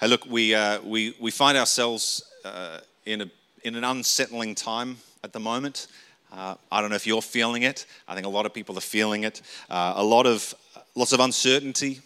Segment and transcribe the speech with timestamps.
[0.00, 3.30] Hey, look, we, uh, we, we find ourselves uh, in, a,
[3.64, 5.86] in an unsettling time at the moment.
[6.32, 7.86] Uh, I don't know if you're feeling it.
[8.06, 9.40] I think a lot of people are feeling it.
[9.70, 10.54] Uh, a lot of,
[10.94, 12.00] lots of uncertainty,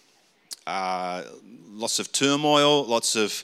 [0.67, 1.25] uh,
[1.73, 3.43] lots of turmoil, lots of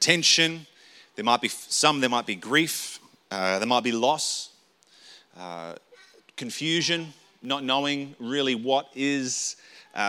[0.00, 0.66] tension.
[1.14, 2.98] There might be some, there might be grief,
[3.30, 4.50] uh, there might be loss,
[6.36, 9.56] confusion, not knowing really what is,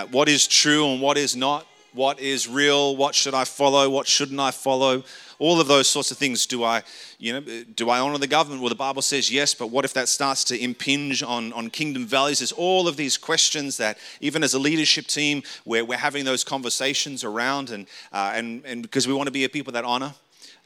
[0.09, 4.07] what is true and what is not what is real, what should I follow, what
[4.07, 5.03] shouldn't I follow,
[5.39, 6.45] all of those sorts of things.
[6.45, 6.83] Do I,
[7.17, 8.61] you know, do I honor the government?
[8.61, 12.05] Well, the Bible says yes, but what if that starts to impinge on, on kingdom
[12.05, 12.39] values?
[12.39, 16.43] There's all of these questions that even as a leadership team, we're, we're having those
[16.43, 20.13] conversations around, and, uh, and, and because we want to be a people that honor.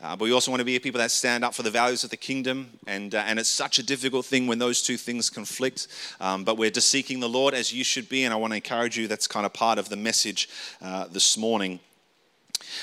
[0.04, 2.10] Uh, but we also want to be people that stand up for the values of
[2.10, 2.70] the kingdom.
[2.86, 5.88] And, uh, and it's such a difficult thing when those two things conflict.
[6.20, 8.26] Um, but we're just seeking the Lord as you should be.
[8.26, 10.50] And I want to encourage you, that's kind of part of the message
[10.82, 11.80] uh, this morning.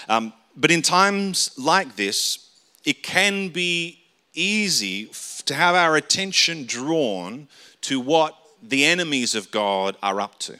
[0.08, 2.48] Um, but in times like this,
[2.86, 4.00] it can be
[4.32, 5.10] easy
[5.44, 7.48] to have our attention drawn
[7.82, 10.58] to what the enemies of God are up to.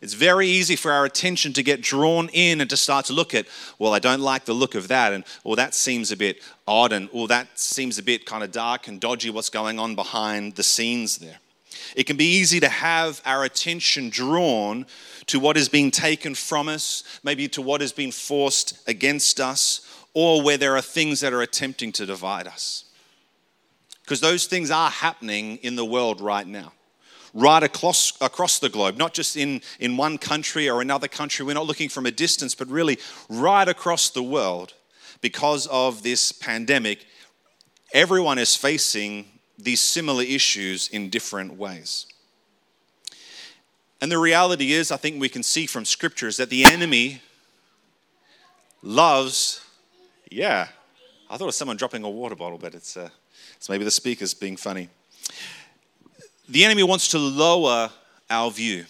[0.00, 3.34] It's very easy for our attention to get drawn in and to start to look
[3.34, 3.46] at,
[3.78, 6.92] well, I don't like the look of that, and well, that seems a bit odd,
[6.92, 10.54] and well, that seems a bit kind of dark and dodgy what's going on behind
[10.54, 11.38] the scenes there.
[11.96, 14.86] It can be easy to have our attention drawn
[15.26, 19.80] to what is being taken from us, maybe to what has been forced against us,
[20.14, 22.84] or where there are things that are attempting to divide us.
[24.02, 26.72] Because those things are happening in the world right now
[27.34, 31.44] right across, across the globe, not just in, in one country or another country.
[31.44, 32.98] We're not looking from a distance, but really
[33.28, 34.74] right across the world
[35.20, 37.06] because of this pandemic.
[37.92, 39.26] Everyone is facing
[39.58, 42.06] these similar issues in different ways.
[44.00, 47.20] And the reality is, I think we can see from scriptures that the enemy
[48.82, 49.60] loves,
[50.30, 50.68] yeah,
[51.28, 53.08] I thought it was someone dropping a water bottle, but it's, uh,
[53.56, 54.88] it's maybe the speakers being funny
[56.48, 57.90] the enemy wants to lower
[58.30, 58.84] our view.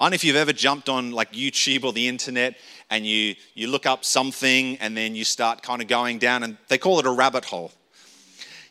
[0.00, 2.56] I don't know if you've ever jumped on like YouTube or the internet
[2.88, 6.56] and you, you look up something and then you start kind of going down, and
[6.68, 7.72] they call it a rabbit hole.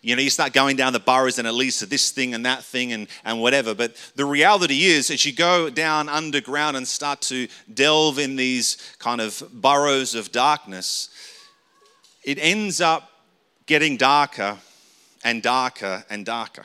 [0.01, 2.45] You know, you start going down the burrows and it leads to this thing and
[2.45, 3.75] that thing and, and whatever.
[3.75, 8.77] But the reality is, as you go down underground and start to delve in these
[8.99, 11.09] kind of burrows of darkness,
[12.23, 13.11] it ends up
[13.65, 14.57] getting darker
[15.23, 16.63] and darker and darker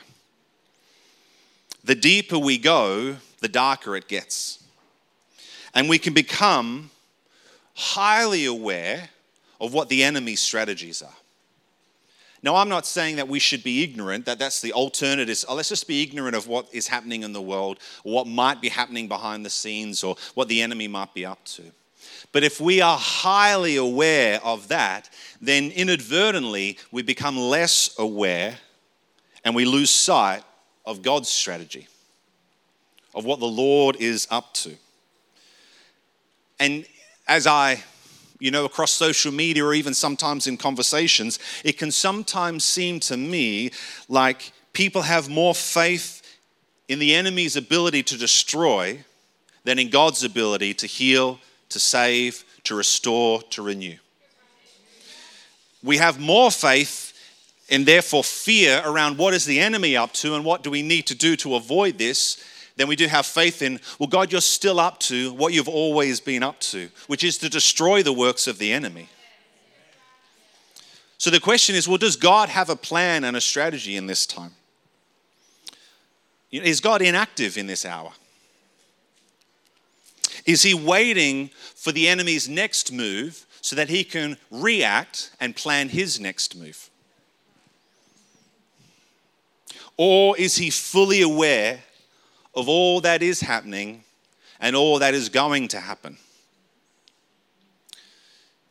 [1.83, 4.63] the deeper we go, the darker it gets.
[5.73, 6.91] And we can become
[7.73, 9.09] highly aware
[9.59, 11.15] of what the enemy's strategies are.
[12.43, 15.45] Now, I'm not saying that we should be ignorant, that that's the alternative.
[15.47, 18.61] Oh, let's just be ignorant of what is happening in the world, or what might
[18.61, 21.63] be happening behind the scenes, or what the enemy might be up to.
[22.33, 28.57] But if we are highly aware of that, then inadvertently we become less aware
[29.45, 30.43] and we lose sight
[30.85, 31.87] of God's strategy,
[33.13, 34.75] of what the Lord is up to.
[36.59, 36.85] And
[37.27, 37.83] as I,
[38.39, 43.17] you know, across social media or even sometimes in conversations, it can sometimes seem to
[43.17, 43.71] me
[44.09, 46.21] like people have more faith
[46.87, 49.03] in the enemy's ability to destroy
[49.63, 51.39] than in God's ability to heal,
[51.69, 53.95] to save, to restore, to renew.
[55.81, 57.02] We have more faith
[57.73, 61.07] and therefore fear around what is the enemy up to and what do we need
[61.07, 62.37] to do to avoid this,
[62.75, 66.19] then we do have faith in, well, God, you're still up to what you've always
[66.19, 69.09] been up to, which is to destroy the works of the enemy.
[71.17, 74.27] So the question is, well, does God have a plan and a strategy in this
[74.27, 74.51] time?
[76.51, 78.11] Is God inactive in this hour?
[80.45, 85.89] Is he waiting for the enemy's next move so that he can react and plan
[85.89, 86.91] his next move?
[89.97, 91.79] Or is he fully aware
[92.53, 94.03] of all that is happening
[94.59, 96.17] and all that is going to happen?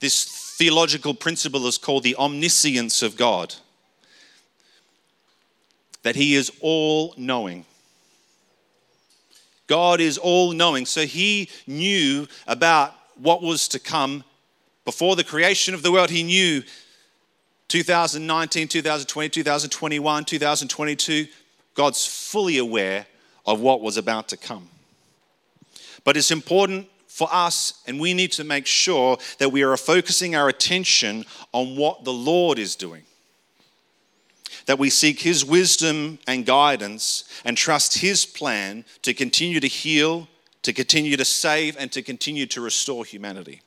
[0.01, 0.25] This
[0.59, 3.55] theological principle is called the omniscience of God,
[6.03, 7.65] that he is all knowing.
[9.69, 10.87] God is all knowing.
[10.87, 14.25] So he knew about what was to come
[14.85, 16.11] before the creation of the world.
[16.11, 16.63] He knew
[17.73, 21.27] 2019, 2020, 2021, 2022,
[21.73, 23.07] God's fully aware
[23.47, 24.69] of what was about to come.
[26.05, 30.37] But it's important for us, and we need to make sure that we are focusing
[30.37, 33.05] our attention on what the Lord is doing.
[34.67, 40.29] That we seek His wisdom and guidance and trust His plan to continue to heal,
[40.61, 43.63] to continue to save, and to continue to restore humanity.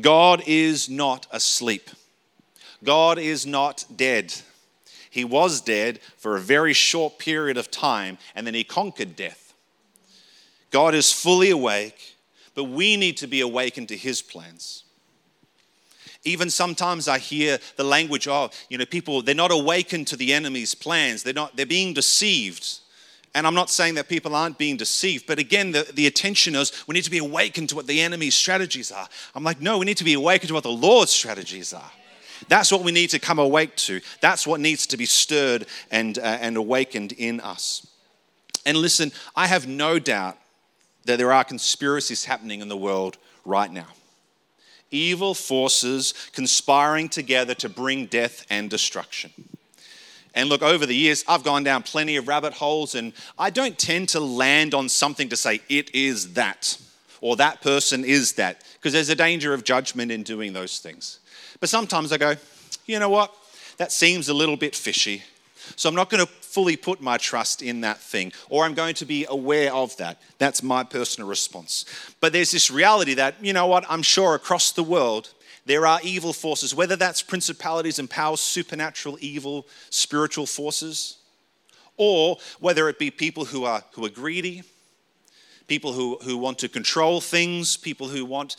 [0.00, 1.90] God is not asleep.
[2.84, 4.34] God is not dead.
[5.10, 9.54] He was dead for a very short period of time and then he conquered death.
[10.70, 12.16] God is fully awake,
[12.54, 14.84] but we need to be awakened to his plans.
[16.24, 20.32] Even sometimes I hear the language of, you know, people, they're not awakened to the
[20.32, 21.22] enemy's plans.
[21.22, 22.80] They're not, they're being deceived.
[23.34, 26.72] And I'm not saying that people aren't being deceived, but again, the, the attention is
[26.86, 29.08] we need to be awakened to what the enemy's strategies are.
[29.34, 31.90] I'm like, no, we need to be awakened to what the Lord's strategies are.
[32.48, 34.00] That's what we need to come awake to.
[34.20, 37.86] That's what needs to be stirred and, uh, and awakened in us.
[38.64, 40.38] And listen, I have no doubt
[41.04, 43.86] that there are conspiracies happening in the world right now.
[44.90, 49.32] Evil forces conspiring together to bring death and destruction.
[50.34, 53.78] And look, over the years, I've gone down plenty of rabbit holes, and I don't
[53.78, 56.78] tend to land on something to say, it is that,
[57.20, 61.18] or that person is that, because there's a danger of judgment in doing those things.
[61.60, 62.34] But sometimes I go,
[62.86, 63.34] you know what?
[63.78, 65.22] That seems a little bit fishy.
[65.76, 68.94] So I'm not going to fully put my trust in that thing, or I'm going
[68.94, 70.20] to be aware of that.
[70.38, 71.84] That's my personal response.
[72.20, 75.32] But there's this reality that, you know what, I'm sure across the world,
[75.66, 81.18] there are evil forces, whether that's principalities and powers, supernatural evil, spiritual forces,
[81.98, 84.62] or whether it be people who are, who are greedy,
[85.68, 88.56] people who, who want to control things, people who want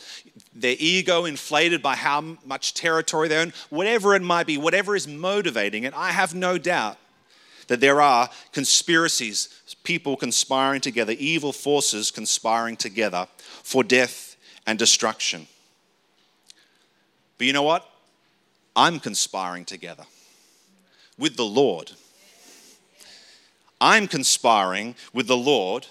[0.54, 5.06] their ego inflated by how much territory they own, whatever it might be, whatever is
[5.06, 6.96] motivating it, I have no doubt
[7.66, 9.48] that there are conspiracies,
[9.84, 13.28] people conspiring together, evil forces conspiring together
[13.62, 14.36] for death
[14.66, 15.46] and destruction.
[17.38, 17.88] But you know what?
[18.74, 20.04] I'm conspiring together
[21.18, 21.92] with the Lord.
[23.80, 25.86] I'm conspiring with the Lord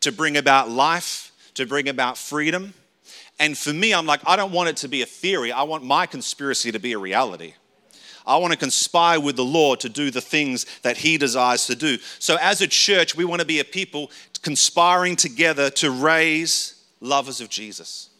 [0.00, 2.74] to bring about life, to bring about freedom.
[3.38, 5.52] And for me, I'm like, I don't want it to be a theory.
[5.52, 7.54] I want my conspiracy to be a reality.
[8.26, 11.76] I want to conspire with the Lord to do the things that He desires to
[11.76, 11.98] do.
[12.18, 14.10] So, as a church, we want to be a people
[14.42, 18.10] conspiring together to raise lovers of Jesus.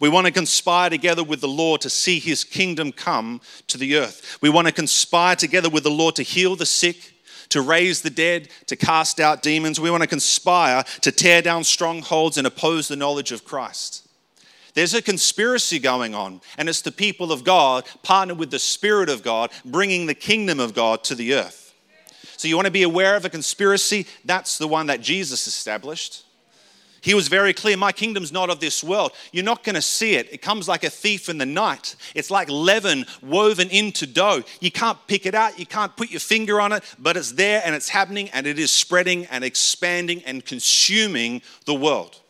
[0.00, 3.96] We want to conspire together with the Lord to see his kingdom come to the
[3.96, 4.38] earth.
[4.40, 7.14] We want to conspire together with the Lord to heal the sick,
[7.50, 9.80] to raise the dead, to cast out demons.
[9.80, 14.06] We want to conspire to tear down strongholds and oppose the knowledge of Christ.
[14.74, 19.08] There's a conspiracy going on, and it's the people of God partnered with the Spirit
[19.08, 21.74] of God, bringing the kingdom of God to the earth.
[22.36, 24.06] So, you want to be aware of a conspiracy?
[24.24, 26.22] That's the one that Jesus established.
[27.00, 29.12] He was very clear my kingdom's not of this world.
[29.32, 30.32] You're not going to see it.
[30.32, 31.94] It comes like a thief in the night.
[32.14, 34.42] It's like leaven woven into dough.
[34.60, 37.62] You can't pick it out, you can't put your finger on it, but it's there
[37.64, 42.20] and it's happening and it is spreading and expanding and consuming the world.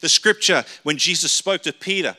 [0.00, 2.16] The scripture, when Jesus spoke to Peter,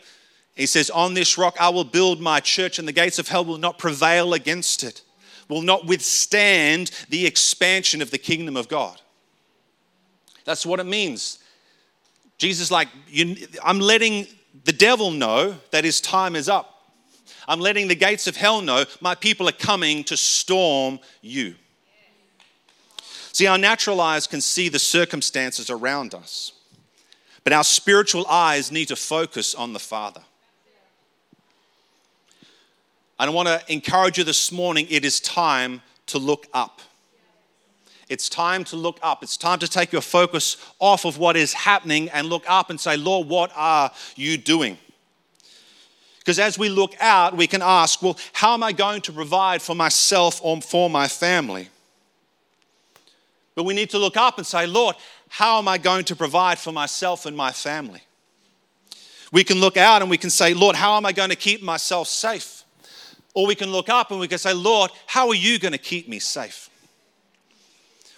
[0.56, 3.46] he says, On this rock I will build my church, and the gates of hell
[3.46, 5.04] will not prevail against it,
[5.48, 9.00] will not withstand the expansion of the kingdom of God.
[10.48, 11.40] That's what it means.
[12.38, 14.28] Jesus, like, you, I'm letting
[14.64, 16.74] the devil know that his time is up.
[17.50, 21.56] I'm letting the gates of hell know my people are coming to storm you.
[23.34, 26.54] See, our natural eyes can see the circumstances around us,
[27.44, 30.22] but our spiritual eyes need to focus on the Father.
[33.20, 36.80] I want to encourage you this morning it is time to look up.
[38.10, 39.22] It's time to look up.
[39.22, 42.80] It's time to take your focus off of what is happening and look up and
[42.80, 44.78] say, Lord, what are you doing?
[46.20, 49.62] Because as we look out, we can ask, well, how am I going to provide
[49.62, 51.70] for myself or for my family?
[53.56, 54.96] But we need to look up and say, Lord,
[55.30, 58.02] how am I going to provide for myself and my family?
[59.32, 61.62] We can look out and we can say, Lord, how am I going to keep
[61.62, 62.64] myself safe?
[63.34, 65.78] Or we can look up and we can say, Lord, how are you going to
[65.78, 66.67] keep me safe?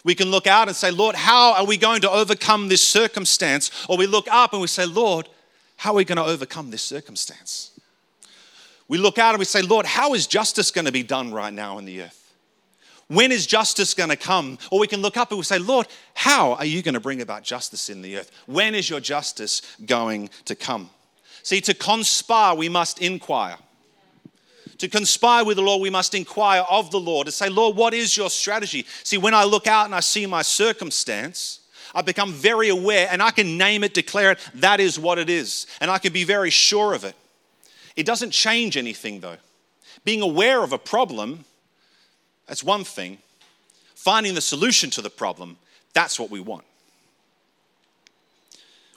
[0.03, 3.72] We can look out and say, Lord, how are we going to overcome this circumstance?
[3.89, 5.27] Or we look up and we say, Lord,
[5.77, 7.72] how are we going to overcome this circumstance?
[8.88, 11.53] We look out and we say, Lord, how is justice going to be done right
[11.53, 12.34] now in the earth?
[13.08, 14.58] When is justice going to come?
[14.72, 17.22] Or we can look up and we say, Lord, how are you going to bring
[17.22, 18.32] about justice in the earth?
[18.46, 20.89] When is your justice going to come?
[21.44, 23.58] See, to conspire, we must inquire.
[24.79, 27.93] To conspire with the Lord, we must inquire of the Lord to say, Lord, what
[27.93, 28.86] is your strategy?
[29.03, 31.59] See, when I look out and I see my circumstance,
[31.93, 35.29] I become very aware and I can name it, declare it, that is what it
[35.29, 35.67] is.
[35.81, 37.15] And I can be very sure of it.
[37.98, 39.38] It doesn't change anything though.
[40.05, 41.43] Being aware of a problem,
[42.48, 43.17] that's one thing.
[43.95, 45.57] Finding the solution to the problem,
[45.93, 46.63] that's what we want.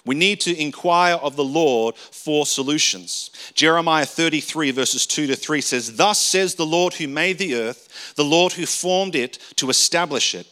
[0.04, 3.30] We need to inquire of the Lord for solutions.
[3.54, 8.14] Jeremiah 33, verses 2 to 3 says, Thus says the Lord who made the earth,
[8.16, 10.46] the Lord who formed it to establish it.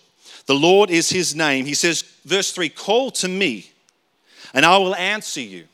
[0.46, 1.66] The Lord is his name.
[1.66, 3.72] He says, verse 3 Call to me,
[4.54, 5.66] and I will answer you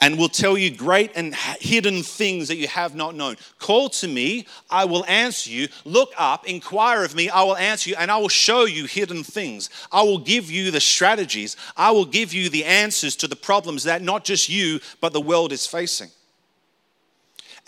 [0.00, 3.36] and will tell you great and hidden things that you have not known.
[3.58, 5.68] Call to me, I will answer you.
[5.84, 9.24] Look up, inquire of me, I will answer you, and I will show you hidden
[9.24, 9.70] things.
[9.90, 13.84] I will give you the strategies, I will give you the answers to the problems
[13.84, 16.10] that not just you, but the world is facing.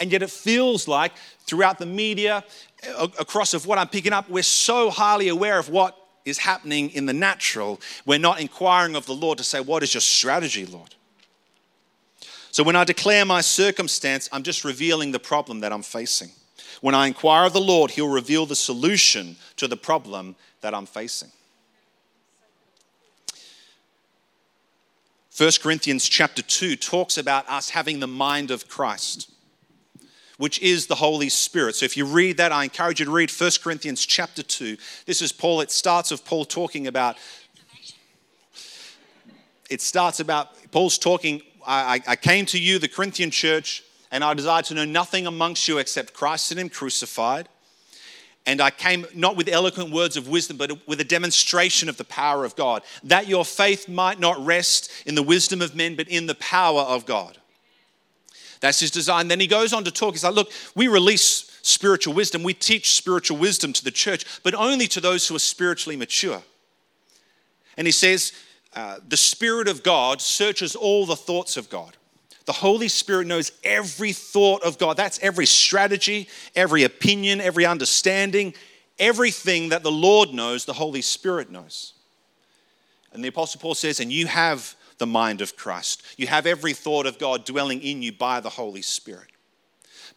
[0.00, 1.12] And yet it feels like
[1.46, 2.44] throughout the media,
[3.18, 7.06] across of what I'm picking up, we're so highly aware of what is happening in
[7.06, 10.94] the natural, we're not inquiring of the Lord to say, What is your strategy, Lord?
[12.58, 16.30] So when I declare my circumstance, I'm just revealing the problem that I'm facing.
[16.80, 20.84] When I inquire of the Lord, He'll reveal the solution to the problem that I'm
[20.84, 21.30] facing.
[25.36, 29.30] 1 Corinthians chapter 2 talks about us having the mind of Christ,
[30.36, 31.76] which is the Holy Spirit.
[31.76, 34.76] So if you read that, I encourage you to read 1 Corinthians chapter 2.
[35.06, 37.18] This is Paul, it starts of Paul talking about
[39.70, 44.32] it starts about Paul's talking I, I came to you, the Corinthian church, and I
[44.34, 47.48] desired to know nothing amongst you except Christ and Him crucified.
[48.46, 52.04] And I came not with eloquent words of wisdom, but with a demonstration of the
[52.04, 56.08] power of God, that your faith might not rest in the wisdom of men, but
[56.08, 57.36] in the power of God.
[58.60, 59.28] That's his design.
[59.28, 60.14] Then he goes on to talk.
[60.14, 62.42] He's like, look, we release spiritual wisdom.
[62.42, 66.42] We teach spiritual wisdom to the church, but only to those who are spiritually mature.
[67.76, 68.32] And he says,
[68.74, 71.96] uh, the Spirit of God searches all the thoughts of God.
[72.44, 74.96] The Holy Spirit knows every thought of God.
[74.96, 78.54] That's every strategy, every opinion, every understanding,
[78.98, 81.92] everything that the Lord knows, the Holy Spirit knows.
[83.12, 86.02] And the Apostle Paul says, and you have the mind of Christ.
[86.16, 89.28] You have every thought of God dwelling in you by the Holy Spirit.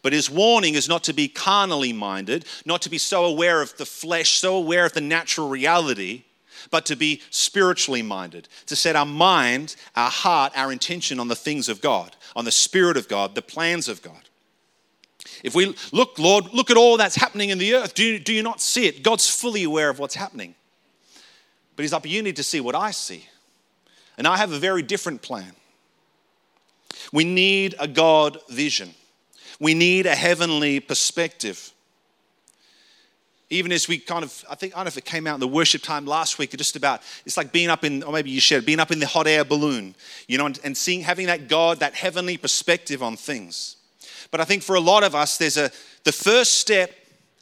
[0.02, 3.76] But his warning is not to be carnally minded, not to be so aware of
[3.76, 6.24] the flesh, so aware of the natural reality,
[6.70, 11.36] but to be spiritually minded, to set our mind, our heart, our intention on the
[11.36, 14.28] things of God, on the Spirit of God, the plans of God.
[15.42, 18.32] If we look, Lord, look at all that's happening in the earth, do you, do
[18.32, 19.02] you not see it?
[19.02, 20.54] God's fully aware of what's happening.
[21.74, 23.26] But He's like, you need to see what I see.
[24.18, 25.52] And I have a very different plan.
[27.12, 28.94] We need a God vision,
[29.58, 31.72] we need a heavenly perspective
[33.52, 35.40] even as we kind of, I think, I don't know if it came out in
[35.40, 38.40] the worship time last week, just about, it's like being up in, or maybe you
[38.40, 39.94] shared, being up in the hot air balloon,
[40.26, 43.76] you know, and, and seeing, having that God, that heavenly perspective on things.
[44.30, 45.70] But I think for a lot of us, there's a,
[46.04, 46.92] the first step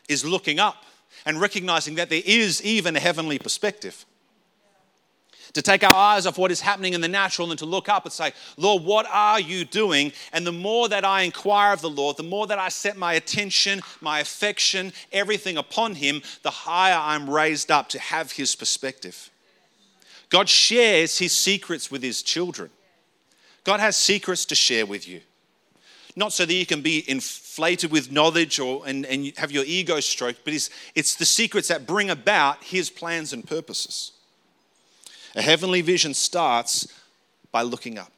[0.08, 0.84] is looking up
[1.24, 4.04] and recognizing that there is even a heavenly perspective
[5.52, 8.04] to take our eyes off what is happening in the natural and to look up
[8.04, 10.12] and say, Lord, what are you doing?
[10.32, 13.14] And the more that I inquire of the Lord, the more that I set my
[13.14, 19.30] attention, my affection, everything upon Him, the higher I'm raised up to have His perspective.
[20.28, 22.70] God shares His secrets with His children.
[23.64, 25.20] God has secrets to share with you.
[26.16, 30.00] Not so that you can be inflated with knowledge or, and, and have your ego
[30.00, 34.12] stroked, but it's, it's the secrets that bring about His plans and purposes.
[35.34, 36.86] A heavenly vision starts
[37.52, 38.12] by looking up.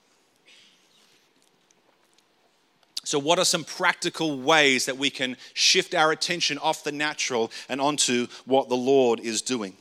[3.05, 7.51] So, what are some practical ways that we can shift our attention off the natural
[7.69, 9.75] and onto what the Lord is doing?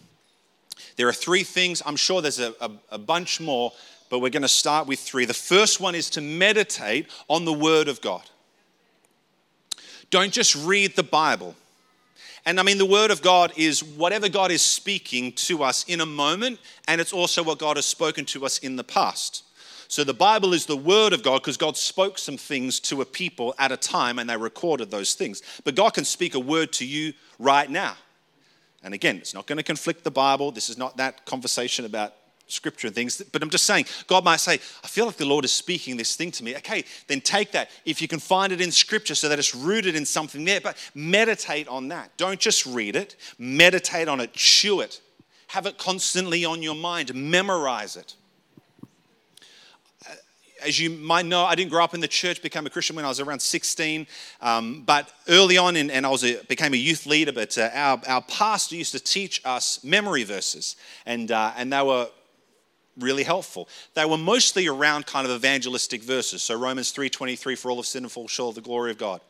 [0.95, 1.81] There are three things.
[1.85, 3.73] I'm sure there's a, a, a bunch more,
[4.09, 5.25] but we're going to start with three.
[5.25, 8.23] The first one is to meditate on the Word of God.
[10.09, 11.55] Don't just read the Bible.
[12.45, 16.01] And I mean, the Word of God is whatever God is speaking to us in
[16.01, 19.43] a moment, and it's also what God has spoken to us in the past.
[19.87, 23.05] So the Bible is the Word of God because God spoke some things to a
[23.05, 25.41] people at a time and they recorded those things.
[25.65, 27.95] But God can speak a word to you right now.
[28.83, 30.51] And again, it's not going to conflict the Bible.
[30.51, 32.13] This is not that conversation about
[32.51, 33.21] scripture and things.
[33.31, 36.15] But I'm just saying, God might say, I feel like the Lord is speaking this
[36.15, 36.55] thing to me.
[36.57, 37.69] Okay, then take that.
[37.85, 40.77] If you can find it in scripture so that it's rooted in something there, but
[40.93, 42.15] meditate on that.
[42.17, 45.01] Don't just read it, meditate on it, chew it,
[45.47, 48.15] have it constantly on your mind, memorize it.
[50.09, 50.13] Uh,
[50.63, 53.03] as you might know, I didn't grow up in the church, became a Christian when
[53.03, 54.07] I was around 16.
[54.41, 57.69] Um, but early on, in, and I was a, became a youth leader, but uh,
[57.73, 60.77] our, our pastor used to teach us memory verses.
[61.05, 62.09] And, uh, and they were
[63.01, 63.67] really helpful.
[63.93, 66.43] They were mostly around kind of evangelistic verses.
[66.43, 69.21] So Romans 3:23 for all of sin and fall short of the glory of God.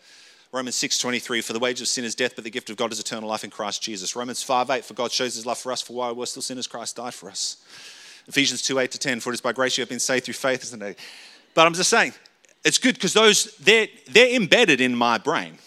[0.52, 3.00] Romans 6:23 for the wage of sin is death but the gift of God is
[3.00, 4.16] eternal life in Christ Jesus.
[4.16, 6.98] Romans 5:8 for God shows his love for us for while we're still sinners Christ
[6.98, 7.58] died for us.
[8.28, 10.34] Ephesians 2 8 to 10, for it is by grace you have been saved through
[10.34, 11.00] faith, isn't it?
[11.54, 12.14] But I'm just saying,
[12.64, 15.58] it's good because those, they're, they're embedded in my brain.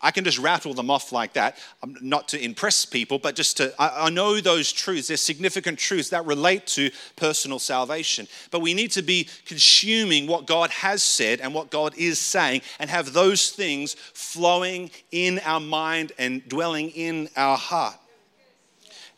[0.00, 1.56] I can just rattle them off like that,
[2.00, 5.08] not to impress people, but just to, I, I know those truths.
[5.08, 8.28] They're significant truths that relate to personal salvation.
[8.50, 12.62] But we need to be consuming what God has said and what God is saying
[12.78, 17.96] and have those things flowing in our mind and dwelling in our heart.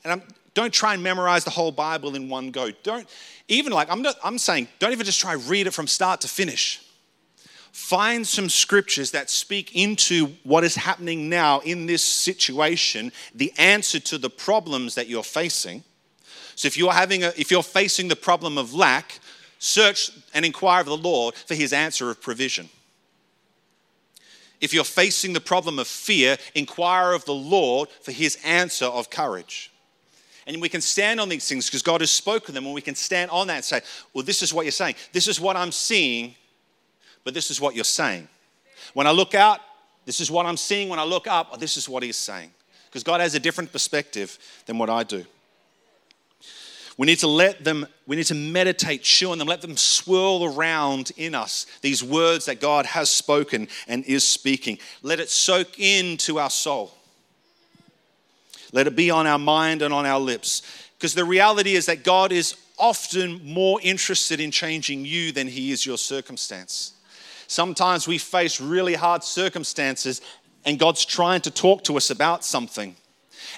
[0.02, 0.22] And I'm,
[0.54, 2.70] don't try and memorize the whole Bible in one go.
[2.82, 3.06] Don't
[3.48, 6.28] even like, I'm, not, I'm saying, don't even just try read it from start to
[6.28, 6.82] finish
[7.72, 14.00] find some scriptures that speak into what is happening now in this situation, the answer
[14.00, 15.84] to the problems that you're facing.
[16.56, 19.20] So if you're having a, if you're facing the problem of lack,
[19.58, 22.68] search and inquire of the Lord for his answer of provision.
[24.60, 29.08] If you're facing the problem of fear, inquire of the Lord for his answer of
[29.08, 29.70] courage.
[30.46, 32.94] And we can stand on these things because God has spoken them, and we can
[32.94, 33.80] stand on that and say,
[34.12, 34.96] Well, this is what you're saying.
[35.12, 36.34] This is what I'm seeing
[37.24, 38.28] but this is what you're saying.
[38.94, 39.60] When I look out,
[40.06, 40.88] this is what I'm seeing.
[40.88, 42.50] When I look up, this is what he's saying.
[42.88, 45.24] Because God has a different perspective than what I do.
[46.96, 50.44] We need to let them, we need to meditate, chew on them, let them swirl
[50.44, 54.78] around in us, these words that God has spoken and is speaking.
[55.02, 56.92] Let it soak into our soul.
[58.72, 60.62] Let it be on our mind and on our lips.
[60.98, 65.70] Because the reality is that God is often more interested in changing you than he
[65.70, 66.92] is your circumstance.
[67.50, 70.20] Sometimes we face really hard circumstances
[70.64, 72.94] and God's trying to talk to us about something.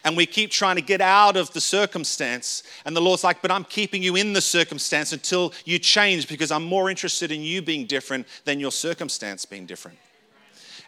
[0.02, 2.62] And we keep trying to get out of the circumstance.
[2.86, 6.50] And the Lord's like, but I'm keeping you in the circumstance until you change because
[6.50, 9.98] I'm more interested in you being different than your circumstance being different.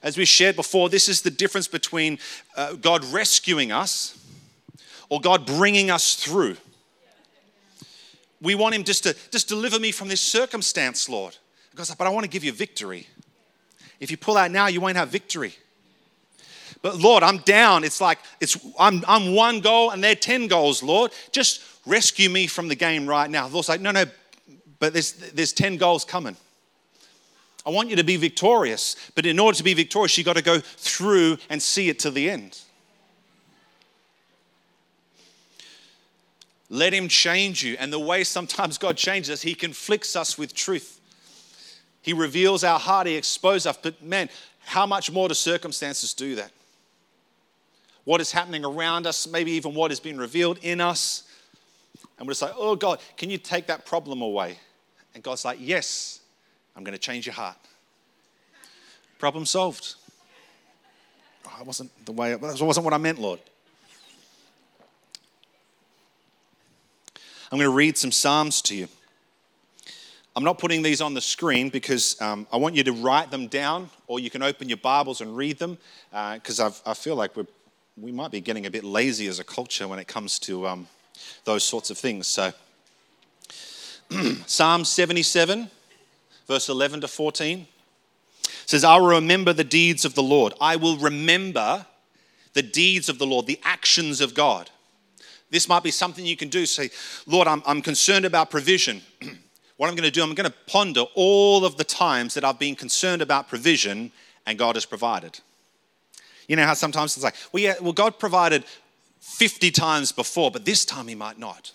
[0.02, 2.18] As we shared before, this is the difference between
[2.56, 4.18] uh, God rescuing us
[5.10, 6.56] or God bringing us through.
[8.40, 11.36] We want Him just to just deliver me from this circumstance, Lord.
[11.76, 13.06] But I want to give you victory.
[14.00, 15.54] If you pull out now, you won't have victory.
[16.82, 17.82] But Lord, I'm down.
[17.82, 21.12] It's like it's I'm I'm one goal and they're ten goals, Lord.
[21.32, 23.48] Just rescue me from the game right now.
[23.48, 24.04] The Lord's like, no, no,
[24.78, 26.36] but there's there's ten goals coming.
[27.66, 28.96] I want you to be victorious.
[29.14, 32.10] But in order to be victorious, you've got to go through and see it to
[32.10, 32.58] the end.
[36.68, 37.76] Let him change you.
[37.78, 41.00] And the way sometimes God changes us, he conflicts us with truth.
[42.04, 43.78] He reveals our heart, He exposes us.
[43.80, 44.28] But man,
[44.60, 46.50] how much more do circumstances do that?
[48.04, 51.22] What is happening around us, maybe even what has been revealed in us.
[52.18, 54.58] And we're just like, oh God, can you take that problem away?
[55.14, 56.20] And God's like, yes,
[56.76, 57.56] I'm going to change your heart.
[59.18, 59.94] Problem solved.
[61.46, 63.40] Oh, that wasn't the way, that wasn't what I meant, Lord.
[67.50, 68.88] I'm going to read some Psalms to you.
[70.36, 73.46] I'm not putting these on the screen because um, I want you to write them
[73.46, 75.78] down, or you can open your Bibles and read them,
[76.10, 77.46] because uh, I feel like we're,
[77.96, 80.88] we might be getting a bit lazy as a culture when it comes to um,
[81.44, 82.26] those sorts of things.
[82.26, 82.52] So,
[84.46, 85.70] Psalm 77,
[86.48, 87.68] verse 11 to 14
[88.66, 90.52] says, I will remember the deeds of the Lord.
[90.60, 91.86] I will remember
[92.54, 94.70] the deeds of the Lord, the actions of God.
[95.50, 96.66] This might be something you can do.
[96.66, 96.90] Say,
[97.24, 99.02] Lord, I'm, I'm concerned about provision.
[99.76, 102.58] what I'm going to do, I'm going to ponder all of the times that I've
[102.58, 104.12] been concerned about provision
[104.46, 105.40] and God has provided.
[106.48, 108.64] You know how sometimes it's like, well, yeah, well, God provided
[109.20, 111.72] 50 times before, but this time He might not.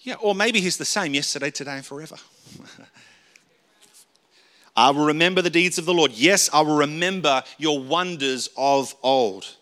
[0.00, 2.16] Yeah, or maybe He's the same yesterday, today, and forever.
[4.76, 6.10] I will remember the deeds of the Lord.
[6.12, 9.56] Yes, I will remember your wonders of old.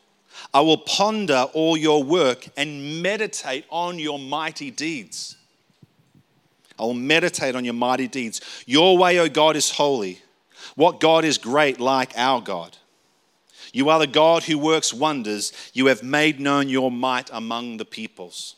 [0.55, 5.37] I will ponder all your work and meditate on your mighty deeds.
[6.79, 8.41] I will meditate on your mighty deeds.
[8.67, 10.21] Your way, O God, is holy.
[10.75, 12.77] What God is great like our God?
[13.73, 15.53] You are the God who works wonders.
[15.73, 18.57] You have made known your might among the peoples.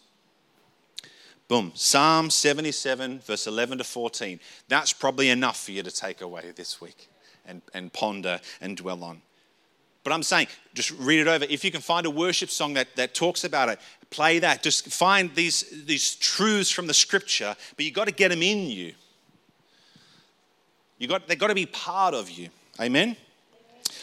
[1.47, 1.73] Boom.
[1.75, 4.41] Psalm 77, verse 11 to 14.
[4.69, 7.09] That's probably enough for you to take away this week
[7.47, 9.23] and, and ponder and dwell on.
[10.05, 11.47] But I'm saying, just read it over.
[11.49, 14.63] If you can find a worship song that, that talks about it, play that.
[14.63, 18.69] Just find these, these truths from the scripture, but you've got to get them in
[18.69, 18.93] you.
[20.99, 22.51] You got, they've got to be part of you.
[22.79, 23.17] Amen?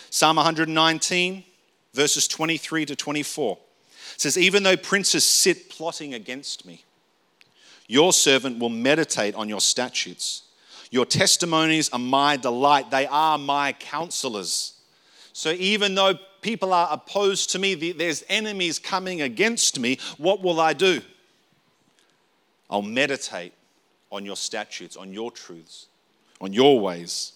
[0.10, 1.44] Psalm 119,
[1.94, 3.58] verses 23 to 24
[4.18, 6.84] says, Even though princes sit plotting against me,
[7.88, 10.44] your servant will meditate on your statutes.
[10.92, 14.74] Your testimonies are my delight, they are my counselors.
[15.42, 20.60] So even though people are opposed to me, there's enemies coming against me, what will
[20.60, 21.02] I do?
[22.70, 23.52] I'll meditate
[24.12, 25.88] on your statutes, on your truths,
[26.40, 27.34] on your ways.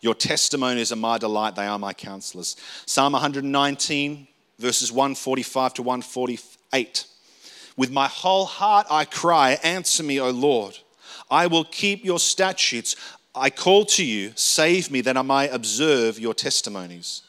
[0.00, 2.56] Your testimonies are my delight, they are my counselors.
[2.86, 4.26] Psalm 119,
[4.58, 7.06] verses 145 to 148.
[7.76, 10.76] With my whole heart I cry, Answer me, O Lord.
[11.30, 12.96] I will keep your statutes.
[13.32, 17.22] I call to you, save me that I may observe your testimonies.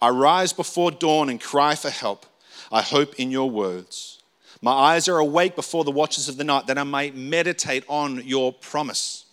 [0.00, 2.26] I rise before dawn and cry for help.
[2.70, 4.22] I hope in your words.
[4.62, 8.22] My eyes are awake before the watches of the night that I may meditate on
[8.24, 9.24] your promise.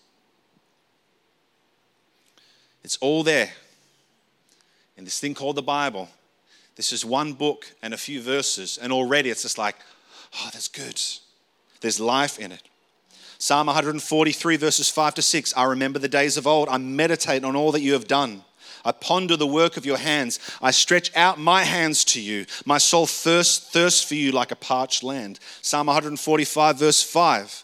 [2.83, 3.51] It's all there
[4.97, 6.09] in this thing called the Bible.
[6.75, 9.75] This is one book and a few verses, and already it's just like,
[10.35, 10.99] oh, that's good.
[11.81, 12.63] There's life in it.
[13.37, 15.53] Psalm 143, verses 5 to 6.
[15.55, 16.69] I remember the days of old.
[16.69, 18.43] I meditate on all that you have done.
[18.85, 20.39] I ponder the work of your hands.
[20.61, 22.45] I stretch out my hands to you.
[22.65, 25.39] My soul thirsts, thirsts for you like a parched land.
[25.61, 27.63] Psalm 145, verse 5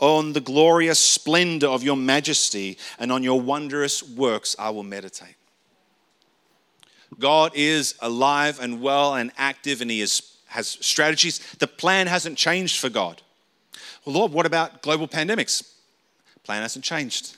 [0.00, 5.36] on the glorious splendor of your majesty and on your wondrous works I will meditate.
[7.18, 11.38] God is alive and well and active, and He is, has strategies.
[11.58, 13.20] The plan hasn't changed for God.
[14.04, 15.74] Well, Lord, what about global pandemics?
[16.44, 17.36] Plan hasn't changed.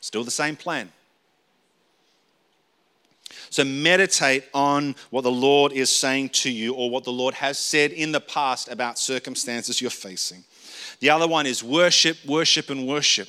[0.00, 0.92] Still the same plan.
[3.52, 7.58] So meditate on what the Lord is saying to you or what the Lord has
[7.58, 10.42] said in the past about circumstances you're facing.
[11.00, 13.28] The other one is worship, worship, and worship.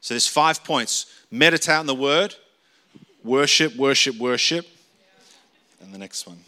[0.00, 2.36] So there's five points meditate on the word,
[3.24, 4.64] worship, worship, worship.
[5.82, 6.38] And the next one.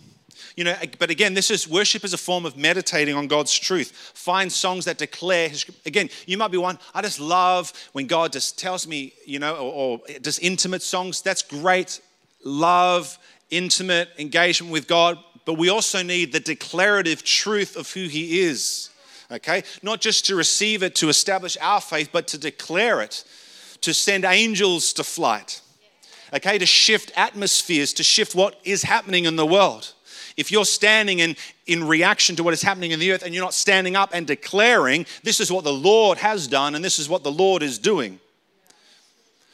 [0.56, 3.92] You know, but again, this is worship is a form of meditating on God's truth.
[4.14, 5.64] Find songs that declare His.
[5.86, 6.78] Again, you might be one.
[6.94, 11.22] I just love when God just tells me, you know, or, or just intimate songs.
[11.22, 12.00] That's great.
[12.44, 13.18] Love,
[13.50, 15.18] intimate engagement with God.
[15.44, 18.90] But we also need the declarative truth of who He is
[19.30, 19.62] okay?
[19.82, 23.24] Not just to receive it to establish our faith, but to declare it,
[23.82, 25.60] to send angels to flight,
[26.34, 26.58] okay?
[26.58, 29.94] To shift atmospheres, to shift what is happening in the world.
[30.36, 33.44] If you're standing in, in reaction to what is happening in the earth and you're
[33.44, 37.08] not standing up and declaring, this is what the Lord has done and this is
[37.08, 38.20] what the Lord is doing.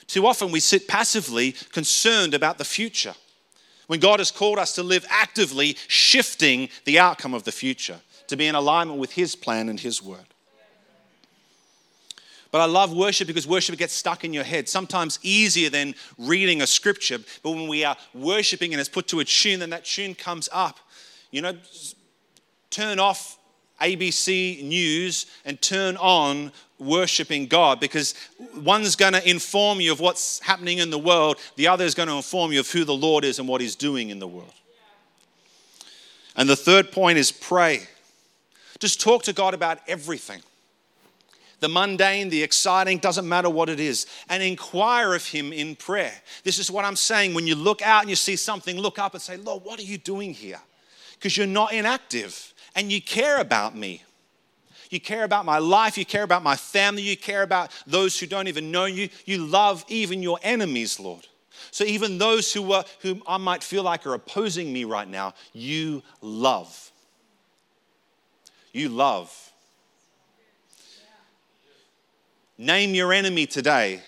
[0.06, 3.14] Too often we sit passively concerned about the future
[3.86, 8.36] when God has called us to live actively, shifting the outcome of the future to
[8.36, 10.26] be in alignment with His plan and His word.
[12.50, 14.68] But I love worship because worship gets stuck in your head.
[14.68, 17.18] Sometimes easier than reading a scripture.
[17.42, 20.48] But when we are worshiping and it's put to a tune, then that tune comes
[20.52, 20.78] up.
[21.30, 21.54] You know,
[22.70, 23.38] turn off
[23.80, 28.14] ABC News and turn on worshiping God because
[28.54, 32.08] one's going to inform you of what's happening in the world, the other is going
[32.08, 34.52] to inform you of who the Lord is and what He's doing in the world.
[36.36, 37.82] And the third point is pray.
[38.78, 40.42] Just talk to God about everything.
[41.60, 46.12] The mundane, the exciting, doesn't matter what it is, and inquire of Him in prayer.
[46.44, 47.34] This is what I'm saying.
[47.34, 49.84] When you look out and you see something, look up and say, Lord, what are
[49.84, 50.60] you doing here?
[51.14, 54.02] Because you're not inactive and you care about me.
[54.90, 55.98] You care about my life.
[55.98, 57.02] You care about my family.
[57.02, 59.08] You care about those who don't even know you.
[59.24, 61.26] You love even your enemies, Lord.
[61.70, 65.34] So even those who, are, who I might feel like are opposing me right now,
[65.52, 66.92] you love
[68.76, 69.45] you love.
[72.58, 74.00] Name your enemy today.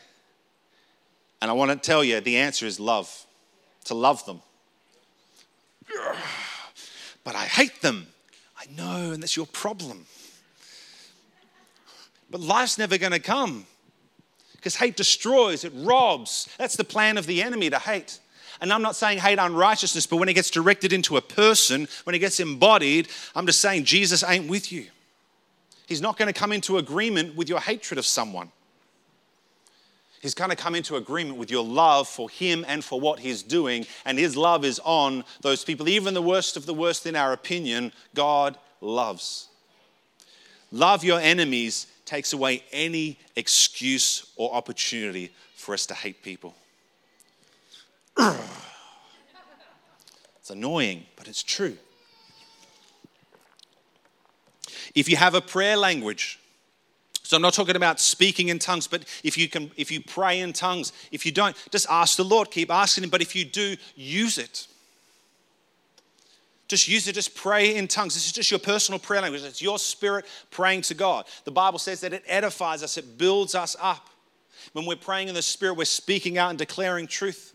[1.41, 3.27] And I want to tell you the answer is love,
[3.85, 4.43] to love them.
[7.25, 8.07] But I hate them.
[8.59, 10.07] I know, and that's your problem.
[12.31, 13.67] But life's never going to come
[14.57, 16.49] because hate destroys, it robs.
[16.59, 18.19] That's the plan of the enemy to hate.
[18.61, 22.15] And I'm not saying hate unrighteousness, but when it gets directed into a person, when
[22.15, 24.87] it gets embodied, I'm just saying Jesus ain't with you.
[25.89, 28.53] He's not going to come into agreement with your hatred of someone.
[30.21, 33.43] He's going to come into agreement with your love for him and for what he's
[33.43, 33.87] doing.
[34.05, 35.89] And his love is on those people.
[35.89, 39.49] Even the worst of the worst, in our opinion, God loves.
[40.71, 46.55] Love your enemies takes away any excuse or opportunity for us to hate people.
[48.19, 48.41] it's
[50.51, 51.79] annoying, but it's true.
[55.01, 56.39] If you have a prayer language,
[57.23, 60.41] so I'm not talking about speaking in tongues, but if you can, if you pray
[60.41, 63.11] in tongues, if you don't, just ask the Lord, keep asking Him.
[63.11, 64.67] But if you do, use it.
[66.69, 68.15] Just use it, just pray in tongues.
[68.15, 69.43] This is just your personal prayer language.
[69.43, 71.25] It's your spirit praying to God.
[71.45, 74.09] The Bible says that it edifies us, it builds us up.
[74.73, 77.55] When we're praying in the Spirit, we're speaking out and declaring truth.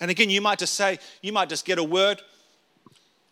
[0.00, 2.22] And again, you might just say, you might just get a word.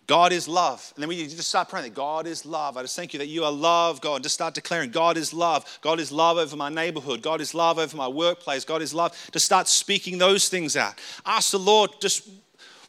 [0.09, 0.91] God is love.
[0.97, 2.79] And then we just start praying that God is love.
[2.79, 4.23] I just thank you that you are love, God.
[4.23, 5.79] Just start declaring God is love.
[5.83, 7.21] God is love over my neighborhood.
[7.21, 8.65] God is love over my workplace.
[8.65, 9.13] God is love.
[9.33, 10.95] To start speaking those things out.
[11.27, 12.27] Ask the Lord, just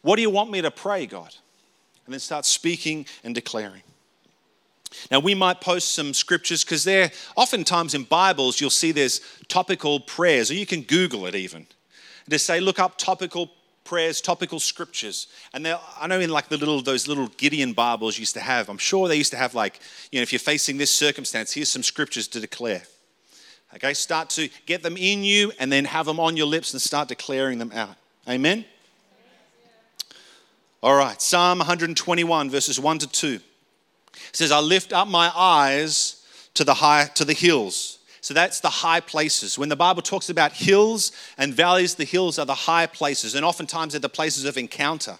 [0.00, 1.34] what do you want me to pray, God?
[2.06, 3.82] And then start speaking and declaring.
[5.10, 10.00] Now, we might post some scriptures because there, oftentimes in Bibles, you'll see there's topical
[10.00, 11.66] prayers, or you can Google it even.
[12.30, 13.50] Just say, look up topical
[13.84, 15.26] prayers, topical scriptures.
[15.52, 18.68] And I know in like the little those little Gideon Bibles used to have.
[18.68, 19.80] I'm sure they used to have like,
[20.12, 22.82] you know, if you're facing this circumstance, here's some scriptures to declare.
[23.74, 26.82] Okay, start to get them in you and then have them on your lips and
[26.82, 27.96] start declaring them out.
[28.28, 28.64] Amen.
[30.82, 33.40] All right, Psalm 121 verses 1 to 2
[34.32, 36.16] says, "I lift up my eyes
[36.54, 37.98] to the high to the hills."
[38.30, 39.58] So that's the high places.
[39.58, 43.44] When the Bible talks about hills and valleys, the hills are the high places, and
[43.44, 45.18] oftentimes they're the places of encounter.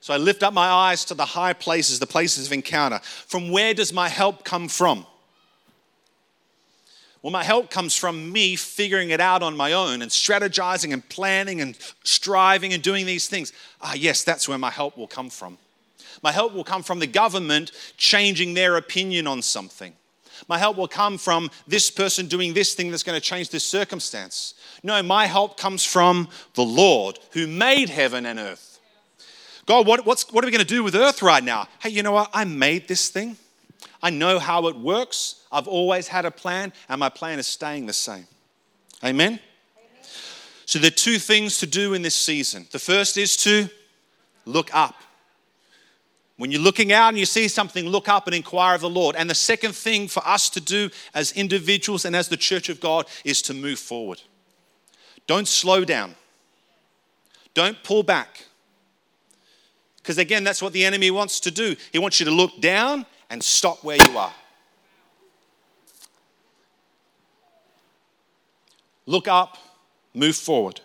[0.00, 3.00] So I lift up my eyes to the high places, the places of encounter.
[3.00, 5.04] From where does my help come from?
[7.20, 11.06] Well, my help comes from me figuring it out on my own and strategizing and
[11.10, 13.52] planning and striving and doing these things.
[13.82, 15.58] Ah, yes, that's where my help will come from.
[16.22, 19.94] My help will come from the government changing their opinion on something.
[20.50, 23.64] My help will come from this person doing this thing that's going to change this
[23.64, 24.54] circumstance.
[24.82, 28.80] No, my help comes from the Lord who made heaven and earth.
[29.66, 31.68] God, what, what are we going to do with earth right now?
[31.78, 32.30] Hey, you know what?
[32.34, 33.36] I made this thing.
[34.02, 35.44] I know how it works.
[35.52, 38.26] I've always had a plan, and my plan is staying the same.
[39.04, 39.34] Amen?
[39.34, 39.40] Amen?
[40.66, 42.66] So, there are two things to do in this season.
[42.72, 43.68] The first is to
[44.46, 44.96] look up.
[46.40, 49.14] When you're looking out and you see something, look up and inquire of the Lord.
[49.14, 52.80] And the second thing for us to do as individuals and as the church of
[52.80, 54.22] God is to move forward.
[55.26, 56.14] Don't slow down,
[57.52, 58.46] don't pull back.
[59.98, 61.76] Because again, that's what the enemy wants to do.
[61.92, 64.32] He wants you to look down and stop where you are.
[69.04, 69.58] Look up,
[70.14, 70.80] move forward.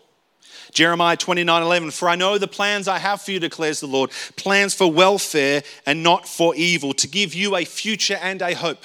[0.75, 4.11] Jeremiah 29 11, for I know the plans I have for you, declares the Lord,
[4.35, 8.83] plans for welfare and not for evil, to give you a future and a hope.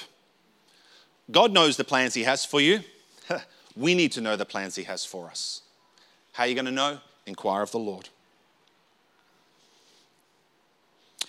[1.29, 2.79] God knows the plans He has for you.
[3.75, 5.63] we need to know the plans He has for us.
[6.31, 6.99] How are you going to know?
[7.25, 8.07] Inquire of the Lord.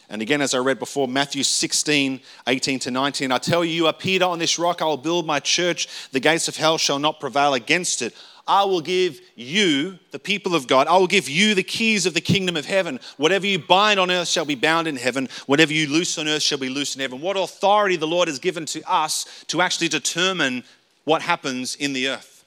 [0.08, 3.86] And again, as I read before, Matthew 16, 18 to 19, I tell you, you
[3.88, 5.88] are Peter, on this rock I will build my church.
[6.12, 8.14] The gates of hell shall not prevail against it.
[8.46, 12.14] I will give you, the people of God, I will give you the keys of
[12.14, 12.98] the kingdom of heaven.
[13.16, 15.28] Whatever you bind on earth shall be bound in heaven.
[15.46, 17.20] Whatever you loose on earth shall be loosed in heaven.
[17.20, 20.64] What authority the Lord has given to us to actually determine
[21.04, 22.44] what happens in the earth.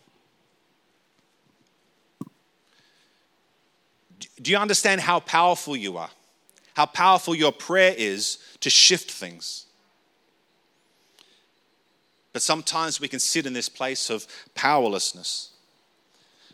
[4.42, 6.10] Do you understand how powerful you are?
[6.76, 9.66] How powerful your prayer is to shift things?
[12.34, 15.55] But sometimes we can sit in this place of powerlessness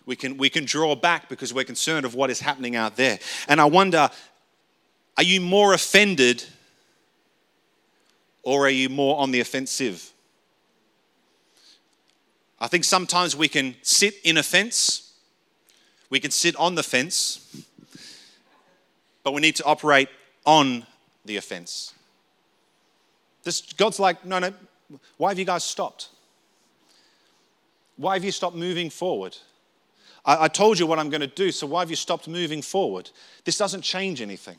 [0.05, 3.19] we can, we can draw back because we're concerned of what is happening out there.
[3.47, 4.09] And I wonder
[5.17, 6.43] are you more offended
[8.43, 10.11] or are you more on the offensive?
[12.59, 15.13] I think sometimes we can sit in a fence,
[16.09, 17.65] we can sit on the fence,
[19.23, 20.09] but we need to operate
[20.45, 20.85] on
[21.25, 21.93] the offense.
[23.43, 24.53] This, God's like, no, no,
[25.17, 26.09] why have you guys stopped?
[27.97, 29.37] Why have you stopped moving forward?
[30.25, 32.61] I, I told you what I'm going to do, so why have you stopped moving
[32.61, 33.09] forward?
[33.45, 34.57] This doesn't change anything.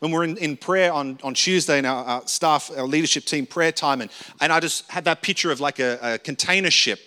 [0.00, 3.46] When we're in, in prayer on, on Tuesday in our, our, staff, our leadership team
[3.46, 7.00] prayer time, and, and I just had that picture of like a, a container ship.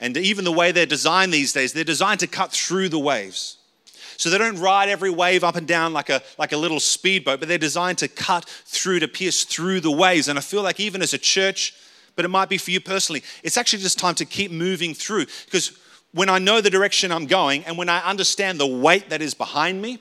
[0.00, 3.58] And even the way they're designed these days, they're designed to cut through the waves.
[4.16, 7.40] So they don't ride every wave up and down like a, like a little speedboat,
[7.40, 10.28] but they're designed to cut through, to pierce through the waves.
[10.28, 11.74] And I feel like even as a church,
[12.16, 15.26] but it might be for you personally, it's actually just time to keep moving through
[15.46, 15.76] because
[16.14, 19.34] when I know the direction I'm going and when I understand the weight that is
[19.34, 19.98] behind me,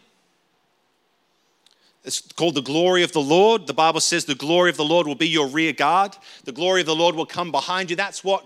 [2.06, 3.66] it's called the glory of the Lord.
[3.66, 6.16] The Bible says the glory of the Lord will be your rear guard.
[6.44, 7.96] The glory of the Lord will come behind you.
[7.96, 8.46] That's what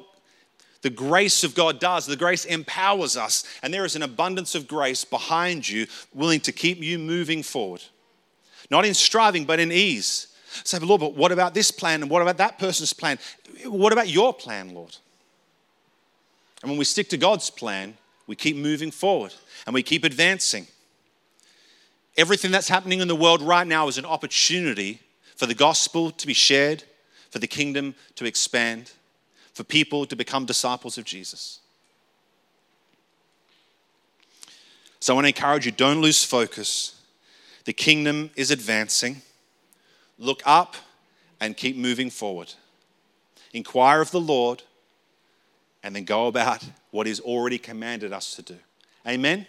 [0.81, 2.05] the grace of God does.
[2.05, 6.51] The grace empowers us, and there is an abundance of grace behind you, willing to
[6.51, 7.83] keep you moving forward.
[8.69, 10.27] Not in striving, but in ease.
[10.63, 12.03] Say, Lord, but what about this plan?
[12.03, 13.17] And what about that person's plan?
[13.65, 14.95] What about your plan, Lord?
[16.61, 19.33] And when we stick to God's plan, we keep moving forward
[19.65, 20.67] and we keep advancing.
[22.17, 25.01] Everything that's happening in the world right now is an opportunity
[25.35, 26.83] for the gospel to be shared,
[27.29, 28.91] for the kingdom to expand,
[29.53, 31.59] for people to become disciples of Jesus.
[34.99, 36.99] So I want to encourage you don't lose focus.
[37.65, 39.21] The kingdom is advancing.
[40.17, 40.75] look up
[41.39, 42.53] and keep moving forward.
[43.53, 44.63] Inquire of the Lord
[45.83, 48.57] and then go about what He's already commanded us to do.
[49.07, 49.47] Amen?